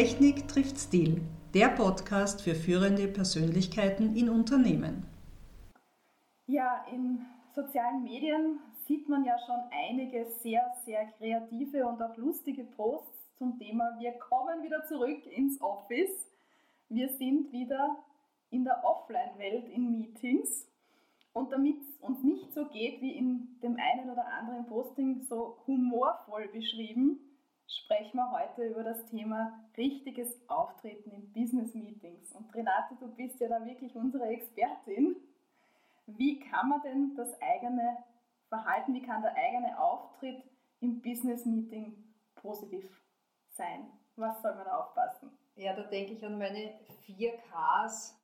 [0.00, 1.20] Technik trifft Stil,
[1.52, 5.04] der Podcast für führende Persönlichkeiten in Unternehmen.
[6.46, 12.64] Ja, in sozialen Medien sieht man ja schon einige sehr, sehr kreative und auch lustige
[12.64, 16.32] Posts zum Thema Wir kommen wieder zurück ins Office.
[16.88, 18.02] Wir sind wieder
[18.48, 20.66] in der Offline-Welt in Meetings.
[21.34, 25.58] Und damit es uns nicht so geht wie in dem einen oder anderen Posting so
[25.66, 27.20] humorvoll beschrieben,
[27.70, 32.32] sprechen wir heute über das Thema richtiges Auftreten in Business Meetings.
[32.32, 35.16] Und Renate, du bist ja da wirklich unsere Expertin.
[36.06, 37.98] Wie kann man denn das eigene
[38.48, 40.42] Verhalten, wie kann der eigene Auftritt
[40.80, 41.96] im Business Meeting
[42.34, 42.84] positiv
[43.50, 43.88] sein?
[44.16, 45.30] Was soll man aufpassen?
[45.54, 48.18] Ja, da denke ich an meine vier Ks,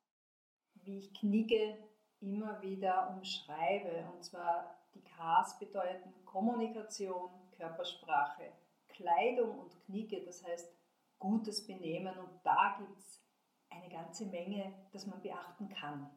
[0.83, 1.79] wie ich knicke,
[2.21, 4.05] immer wieder umschreibe.
[4.13, 8.53] Und zwar die Ks bedeuten Kommunikation, Körpersprache,
[8.97, 10.75] Kleidung und Knicke, das heißt
[11.19, 12.17] gutes Benehmen.
[12.19, 13.23] Und da gibt es
[13.71, 16.11] eine ganze Menge, das man beachten kann.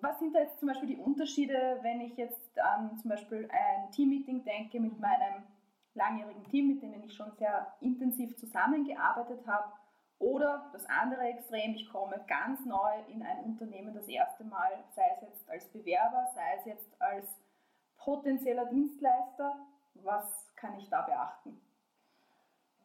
[0.00, 3.90] Was sind da jetzt zum Beispiel die Unterschiede, wenn ich jetzt an zum Beispiel ein
[3.90, 5.44] Teammeeting denke mit meinem
[5.94, 9.72] langjährigen Team, mit denen ich schon sehr intensiv zusammengearbeitet habe
[10.18, 15.02] oder das andere Extrem, ich komme ganz neu in ein Unternehmen das erste Mal, sei
[15.16, 17.26] es jetzt als Bewerber, sei es jetzt als
[17.98, 19.66] potenzieller Dienstleister.
[19.94, 21.60] Was kann ich da beachten?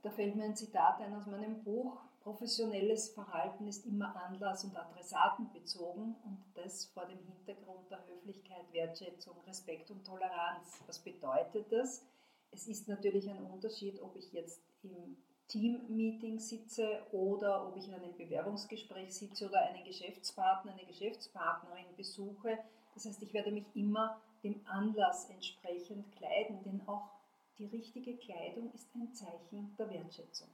[0.02, 1.98] Da fällt mir ein Zitat ein aus meinem Buch.
[2.22, 9.36] Professionelles Verhalten ist immer anlass- und adressatenbezogen und das vor dem Hintergrund der Höflichkeit, Wertschätzung,
[9.46, 10.82] Respekt und Toleranz.
[10.88, 12.04] Was bedeutet das?
[12.52, 17.94] Es ist natürlich ein Unterschied, ob ich jetzt im Team-Meeting sitze oder ob ich in
[17.94, 22.58] einem Bewerbungsgespräch sitze oder einen Geschäftspartner, eine Geschäftspartnerin besuche.
[22.96, 27.15] Das heißt, ich werde mich immer dem Anlass entsprechend kleiden, denn auch
[27.58, 30.50] die richtige Kleidung ist ein Zeichen der Wertschätzung.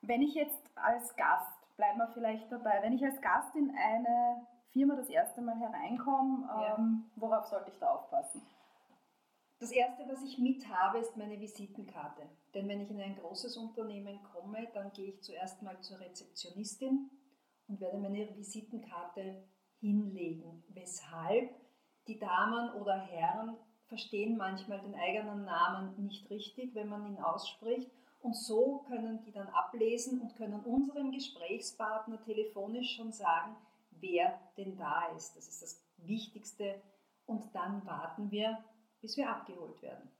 [0.00, 4.46] Wenn ich jetzt als Gast, bleiben wir vielleicht dabei, wenn ich als Gast in eine
[4.72, 6.76] Firma das erste Mal hereinkomme, ja.
[6.76, 8.42] ähm, worauf sollte ich da aufpassen?
[9.60, 12.22] Das Erste, was ich mit habe, ist meine Visitenkarte.
[12.52, 17.10] Denn wenn ich in ein großes Unternehmen komme, dann gehe ich zuerst mal zur Rezeptionistin
[17.68, 19.44] und werde meine Visitenkarte
[19.78, 20.64] hinlegen.
[20.68, 21.54] Weshalb
[22.08, 23.56] die Damen oder Herren
[23.92, 27.90] verstehen manchmal den eigenen Namen nicht richtig, wenn man ihn ausspricht.
[28.22, 33.54] Und so können die dann ablesen und können unserem Gesprächspartner telefonisch schon sagen,
[34.00, 35.36] wer denn da ist.
[35.36, 36.80] Das ist das Wichtigste.
[37.26, 38.64] Und dann warten wir,
[39.02, 40.10] bis wir abgeholt werden.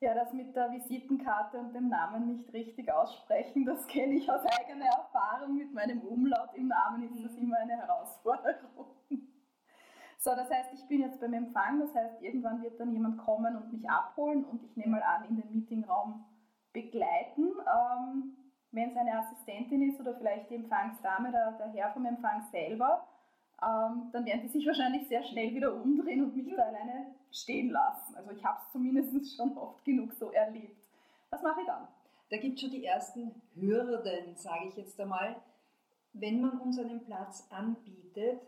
[0.00, 4.44] Ja, das mit der Visitenkarte und dem Namen nicht richtig aussprechen, das kenne ich aus
[4.46, 5.54] eigener Erfahrung.
[5.54, 8.96] Mit meinem Umlaut im Namen ist das immer eine Herausforderung.
[10.24, 13.56] So, das heißt, ich bin jetzt beim Empfang, das heißt, irgendwann wird dann jemand kommen
[13.56, 16.24] und mich abholen und ich nehme mal an, in den Meetingraum
[16.72, 17.48] begleiten.
[17.66, 18.36] Ähm,
[18.70, 23.04] Wenn es eine Assistentin ist oder vielleicht die Empfangsdame, der, der Herr vom Empfang selber,
[23.60, 27.70] ähm, dann werden die sich wahrscheinlich sehr schnell wieder umdrehen und mich da alleine stehen
[27.70, 28.14] lassen.
[28.14, 30.88] Also ich habe es zumindest schon oft genug so erlebt.
[31.30, 31.88] Was mache ich dann?
[32.30, 35.34] Da gibt es schon die ersten Hürden, sage ich jetzt einmal.
[36.12, 38.40] Wenn man uns einen Platz anbietet,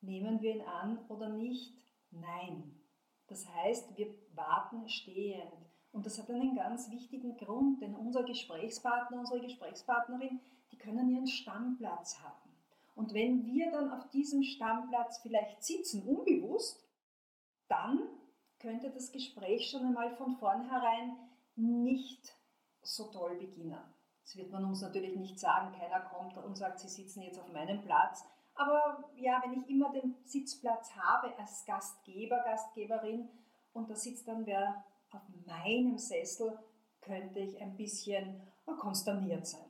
[0.00, 1.74] nehmen wir ihn an oder nicht?
[2.10, 2.80] Nein.
[3.26, 5.52] Das heißt, wir warten stehend.
[5.92, 10.40] Und das hat einen ganz wichtigen Grund, denn unser Gesprächspartner, unsere Gesprächspartnerin,
[10.70, 12.50] die können ihren Stammplatz haben.
[12.94, 16.86] Und wenn wir dann auf diesem Stammplatz vielleicht sitzen, unbewusst,
[17.68, 18.08] dann
[18.58, 21.16] könnte das Gespräch schon einmal von vornherein
[21.56, 22.36] nicht
[22.82, 23.80] so toll beginnen.
[24.22, 27.52] Das wird man uns natürlich nicht sagen, keiner kommt und sagt, Sie sitzen jetzt auf
[27.52, 28.24] meinem Platz.
[28.60, 33.26] Aber ja, wenn ich immer den Sitzplatz habe als Gastgeber, Gastgeberin
[33.72, 36.58] und da sitzt dann wer auf meinem Sessel,
[37.00, 39.64] könnte ich ein bisschen konsterniert sein.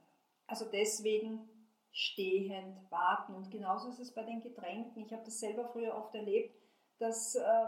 [0.48, 1.48] Also deswegen
[1.92, 3.34] stehend warten.
[3.34, 5.02] Und genauso ist es bei den Getränken.
[5.02, 6.52] Ich habe das selber früher oft erlebt,
[6.98, 7.66] dass äh,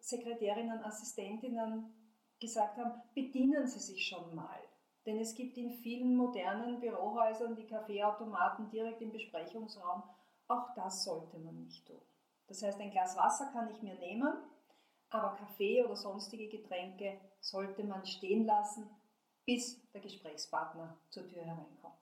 [0.00, 1.94] Sekretärinnen, Assistentinnen
[2.40, 4.58] gesagt haben, bedienen Sie sich schon mal.
[5.06, 10.02] Denn es gibt in vielen modernen Bürohäusern die Kaffeeautomaten direkt im Besprechungsraum.
[10.48, 12.00] Auch das sollte man nicht tun.
[12.46, 14.32] Das heißt, ein Glas Wasser kann ich mir nehmen,
[15.10, 18.88] aber Kaffee oder sonstige Getränke sollte man stehen lassen,
[19.46, 21.94] bis der Gesprächspartner zur Tür hereinkommt.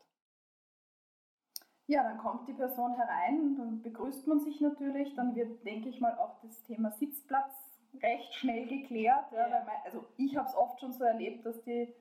[1.86, 6.00] Ja, dann kommt die Person herein, dann begrüßt man sich natürlich, dann wird, denke ich
[6.00, 7.52] mal, auch das Thema Sitzplatz
[8.00, 9.30] recht schnell geklärt.
[9.32, 9.64] Ja, ja.
[9.64, 11.92] Man, also ich habe es oft schon so erlebt, dass die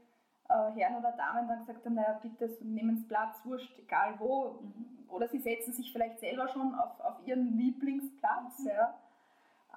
[0.49, 4.61] äh, Herren oder Damen dann gesagt haben, naja, bitte nehmen Sie Platz, wurscht, egal wo.
[4.61, 5.00] Mhm.
[5.11, 8.59] Oder sie setzen sich vielleicht selber schon auf, auf ihren Lieblingsplatz.
[8.59, 8.67] Mhm.
[8.67, 8.99] Ja.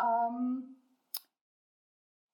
[0.01, 0.77] Ähm,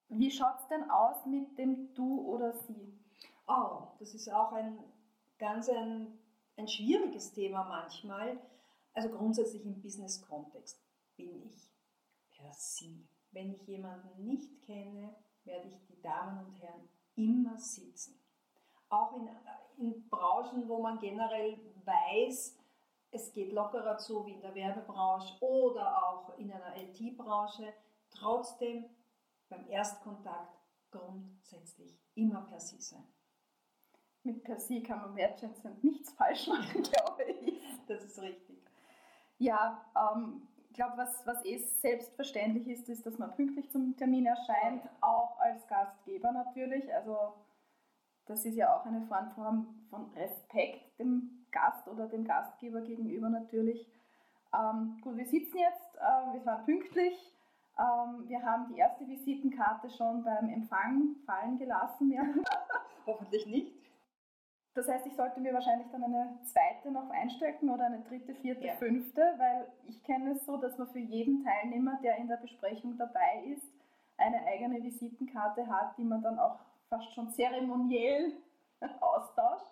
[0.08, 2.99] wie schaut es denn aus mit dem Du oder Sie?
[3.47, 4.79] Oh, Das ist auch ein
[5.38, 6.19] ganz ein,
[6.56, 8.38] ein schwieriges Thema manchmal.
[8.93, 10.81] Also grundsätzlich im Business-Kontext
[11.17, 11.70] bin ich
[12.37, 13.06] per se.
[13.31, 15.14] Wenn ich jemanden nicht kenne,
[15.44, 18.20] werde ich die Damen und Herren immer sitzen.
[18.88, 19.29] Auch in,
[19.79, 22.60] in Branchen, wo man generell weiß,
[23.12, 27.73] es geht lockerer zu wie in der Werbebranche oder auch in einer IT-Branche,
[28.11, 28.85] trotzdem
[29.49, 30.57] beim Erstkontakt
[30.91, 33.07] grundsätzlich immer per Sie sein.
[34.23, 37.61] Mit per Sie kann man wertschätzend nichts falsch machen, glaube ich.
[37.87, 38.62] Das ist richtig.
[39.39, 44.27] Ja, ähm, ich glaube, was, was eh selbstverständlich ist, ist, dass man pünktlich zum Termin
[44.27, 46.93] erscheint, auch als Gastgeber natürlich.
[46.95, 47.35] Also
[48.27, 53.87] das ist ja auch eine Form von Respekt dem Gast oder dem Gastgeber gegenüber natürlich.
[54.55, 57.14] Ähm, gut, wir sitzen jetzt, äh, wir waren pünktlich.
[57.79, 62.11] Ähm, wir haben die erste Visitenkarte schon beim Empfang fallen gelassen.
[62.11, 62.23] Ja.
[63.06, 63.81] Hoffentlich nicht.
[64.75, 68.67] Das heißt, ich sollte mir wahrscheinlich dann eine zweite noch einstecken oder eine dritte, vierte,
[68.67, 68.75] ja.
[68.75, 72.96] fünfte, weil ich kenne es so, dass man für jeden Teilnehmer, der in der Besprechung
[72.96, 73.67] dabei ist,
[74.17, 78.32] eine eigene Visitenkarte hat, die man dann auch fast schon zeremoniell
[79.00, 79.67] austauscht.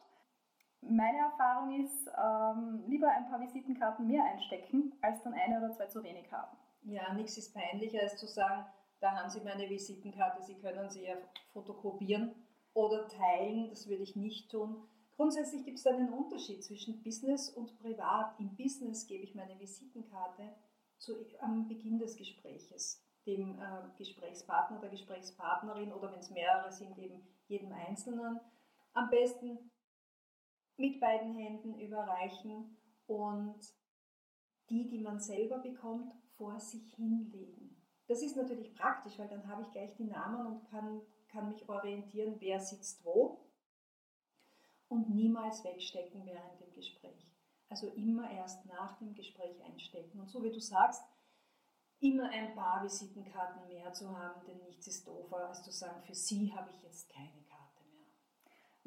[0.81, 5.87] Meine Erfahrung ist, ähm, lieber ein paar Visitenkarten mehr einstecken, als dann eine oder zwei
[5.87, 6.57] zu wenig haben.
[6.83, 8.65] Ja, nichts ist peinlicher als zu sagen,
[9.01, 11.17] da haben Sie meine Visitenkarte, Sie können sie ja
[11.53, 12.35] fotokopieren
[12.75, 14.89] oder teilen, das würde ich nicht tun.
[15.17, 18.39] Grundsätzlich gibt es einen Unterschied zwischen Business und Privat.
[18.39, 20.55] Im Business gebe ich meine Visitenkarte
[20.97, 26.97] zu, am Beginn des Gespräches dem äh, Gesprächspartner, der Gesprächspartnerin oder wenn es mehrere sind,
[26.99, 28.41] eben jedem Einzelnen.
[28.95, 29.71] Am besten
[30.79, 32.77] mit beiden Händen überreichen
[33.07, 33.59] und
[34.71, 37.77] die, die man selber bekommt, vor sich hinlegen.
[38.07, 41.69] Das ist natürlich praktisch, weil dann habe ich gleich die Namen und kann, kann mich
[41.69, 43.45] orientieren, wer sitzt wo.
[44.89, 47.35] Und niemals wegstecken während dem Gespräch.
[47.69, 50.21] Also immer erst nach dem Gespräch einstecken.
[50.21, 51.03] Und so wie du sagst,
[52.01, 56.15] immer ein paar Visitenkarten mehr zu haben, denn nichts ist doofer, als zu sagen, für
[56.15, 57.48] Sie habe ich jetzt keine.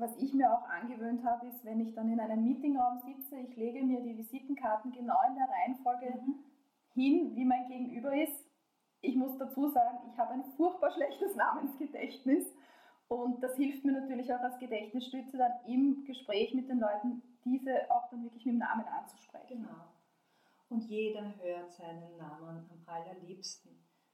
[0.01, 3.55] Was ich mir auch angewöhnt habe, ist, wenn ich dann in einem Meetingraum sitze, ich
[3.55, 6.43] lege mir die Visitenkarten genau in der Reihenfolge mhm.
[6.93, 8.45] hin, wie mein Gegenüber ist.
[9.01, 12.45] Ich muss dazu sagen, ich habe ein furchtbar schlechtes Namensgedächtnis
[13.07, 17.89] und das hilft mir natürlich auch als Gedächtnisstütze dann im Gespräch mit den Leuten, diese
[17.91, 19.63] auch dann wirklich mit dem Namen anzusprechen.
[19.63, 19.91] Genau
[20.71, 23.71] und jeder hört seinen Namen am allerliebsten.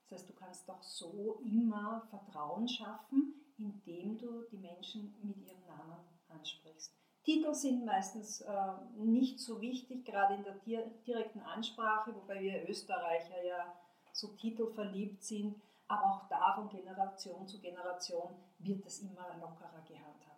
[0.09, 5.65] Das heißt, du kannst doch so immer Vertrauen schaffen, indem du die Menschen mit ihrem
[5.67, 5.97] Namen
[6.29, 6.93] ansprichst.
[7.23, 10.55] Titel sind meistens äh, nicht so wichtig, gerade in der
[11.05, 13.75] direkten Ansprache, wobei wir Österreicher ja
[14.13, 20.37] so titelverliebt sind, aber auch da von Generation zu Generation wird es immer lockerer gehandhabt.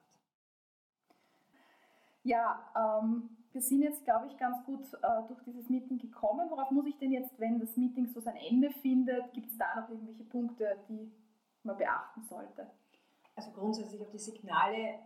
[2.24, 6.50] Ja, ähm, wir sind jetzt, glaube ich, ganz gut äh, durch dieses Meeting gekommen.
[6.50, 9.82] Worauf muss ich denn jetzt, wenn das Meeting so sein Ende findet, gibt es da
[9.82, 11.12] noch irgendwelche Punkte, die
[11.64, 12.70] man beachten sollte?
[13.36, 15.00] Also grundsätzlich auf die Signale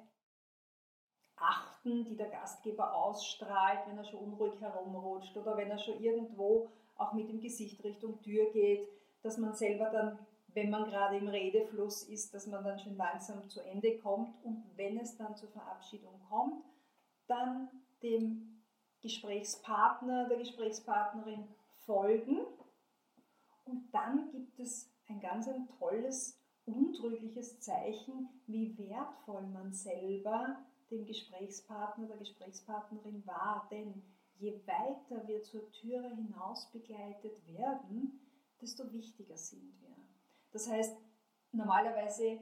[1.35, 6.69] achten, die der Gastgeber ausstrahlt, wenn er schon unruhig herumrutscht oder wenn er schon irgendwo
[6.95, 8.87] auch mit dem Gesicht Richtung Tür geht,
[9.21, 13.49] dass man selber dann, wenn man gerade im Redefluss ist, dass man dann schon langsam
[13.49, 16.63] zu Ende kommt und wenn es dann zur Verabschiedung kommt,
[17.27, 17.69] dann
[18.03, 18.61] dem
[19.01, 21.47] Gesprächspartner, der Gesprächspartnerin
[21.85, 22.45] folgen.
[23.65, 30.57] Und dann gibt es ein ganz ein tolles, untrügliches Zeichen, wie wertvoll man selber
[30.91, 33.67] dem Gesprächspartner, der Gesprächspartnerin war.
[33.71, 34.03] Denn
[34.35, 38.19] je weiter wir zur Türe hinaus begleitet werden,
[38.61, 39.95] desto wichtiger sind wir.
[40.51, 40.95] Das heißt,
[41.51, 42.39] normalerweise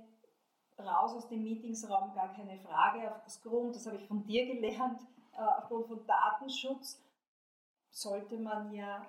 [0.77, 5.01] raus aus dem Meetingsraum gar keine Frage, aus Grund, das habe ich von dir gelernt,
[5.33, 7.01] aufgrund von Datenschutz
[7.89, 9.05] sollte man ja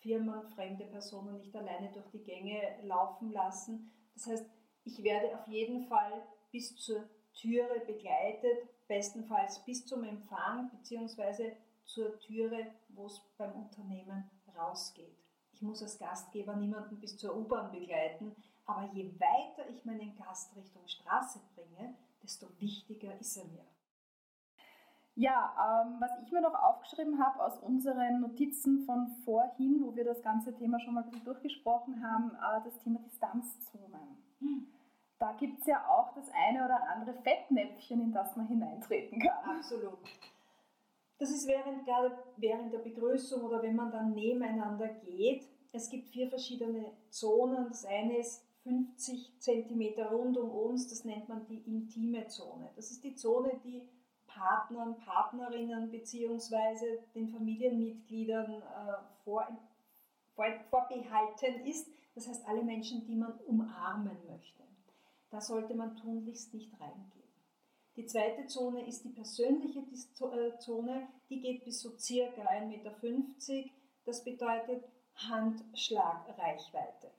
[0.00, 3.92] Firmen, fremde Personen nicht alleine durch die Gänge laufen lassen.
[4.14, 4.46] Das heißt,
[4.84, 11.56] ich werde auf jeden Fall bis zur Türe begleitet, bestenfalls bis zum Empfang bzw.
[11.84, 15.16] zur Türe, wo es beim Unternehmen rausgeht.
[15.52, 18.34] Ich muss als Gastgeber niemanden bis zur U-Bahn begleiten,
[18.66, 23.64] aber je weiter ich meinen Gast Richtung Straße bringe, desto wichtiger ist er mir.
[25.14, 30.04] Ja, ähm, was ich mir noch aufgeschrieben habe aus unseren Notizen von vorhin, wo wir
[30.04, 34.16] das ganze Thema schon mal durchgesprochen haben, äh, das Thema Distanzzonen.
[35.18, 39.56] Da gibt es ja auch das eine oder andere Fettnäpfchen, in das man hineintreten kann.
[39.58, 39.98] Absolut.
[41.18, 45.46] Das ist während, gerade während der Begrüßung oder wenn man dann nebeneinander geht.
[45.72, 47.68] Es gibt vier verschiedene Zonen.
[47.68, 52.70] Das eine ist 50 cm rund um uns, das nennt man die intime Zone.
[52.74, 53.88] Das ist die Zone, die
[54.34, 56.98] Partnern, Partnerinnen bzw.
[57.14, 58.62] den Familienmitgliedern äh,
[59.24, 59.46] vor,
[60.34, 61.88] vor, vorbehalten ist.
[62.14, 64.62] Das heißt, alle Menschen, die man umarmen möchte.
[65.30, 67.22] Da sollte man tunlichst nicht reingehen.
[67.96, 73.70] Die zweite Zone ist die persönliche äh, Zone, die geht bis so circa 1,50 Meter.
[74.04, 74.84] Das bedeutet
[75.14, 77.10] Handschlagreichweite.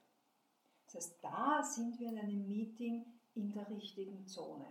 [0.85, 3.05] Das heißt, da sind wir in einem Meeting
[3.35, 4.65] in der richtigen Zone.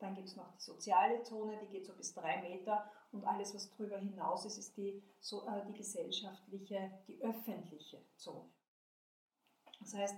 [0.00, 3.54] Dann gibt es noch die soziale Zone, die geht so bis drei Meter und alles,
[3.54, 8.48] was darüber hinaus ist, ist die, so, äh, die gesellschaftliche, die öffentliche Zone.
[9.78, 10.16] Das heißt,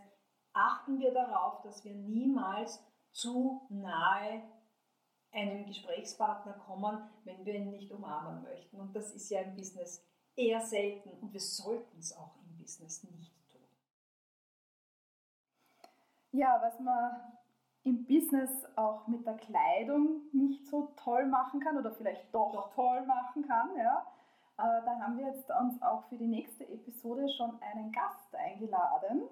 [0.53, 4.43] achten wir darauf, dass wir niemals zu nahe
[5.33, 8.79] einem Gesprächspartner kommen, wenn wir ihn nicht umarmen möchten.
[8.79, 10.05] Und das ist ja im Business
[10.37, 13.67] eher selten und wir sollten es auch im Business nicht tun.
[16.33, 17.39] Ja, was man
[17.85, 22.75] im Business auch mit der Kleidung nicht so toll machen kann oder vielleicht doch, doch.
[22.75, 24.07] toll machen kann, ja,
[24.59, 29.23] äh, da haben wir jetzt uns auch für die nächste Episode schon einen Gast eingeladen.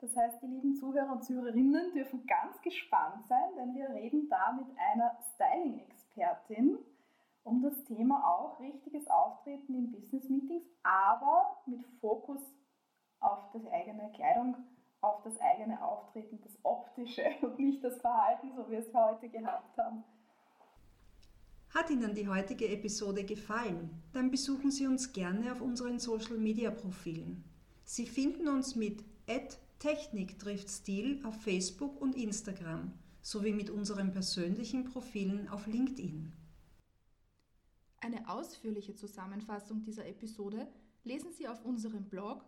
[0.00, 4.52] Das heißt, die lieben Zuhörer und Zuhörerinnen dürfen ganz gespannt sein, denn wir reden da
[4.52, 6.78] mit einer Styling-Expertin
[7.42, 12.40] um das Thema auch richtiges Auftreten in Business-Meetings, aber mit Fokus
[13.20, 14.56] auf die eigene Kleidung,
[15.06, 19.28] auf das eigene Auftreten, das Optische und nicht das Verhalten, so wie wir es heute
[19.28, 20.04] gehabt haben.
[21.74, 24.02] Hat Ihnen die heutige Episode gefallen?
[24.12, 27.44] Dann besuchen Sie uns gerne auf unseren Social-Media-Profilen.
[27.84, 29.04] Sie finden uns mit
[29.78, 36.32] Technik trifft Stil auf Facebook und Instagram sowie mit unseren persönlichen Profilen auf LinkedIn.
[38.00, 40.68] Eine ausführliche Zusammenfassung dieser Episode
[41.02, 42.44] lesen Sie auf unserem Blog